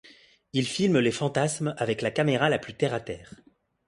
Il 0.53 0.65
filme 0.65 0.97
les 0.97 1.11
phantasmes 1.11 1.75
avec 1.77 2.01
la 2.01 2.09
caméra 2.09 2.49
la 2.49 2.57
plus 2.57 2.73
terre-à-terre. 2.73 3.35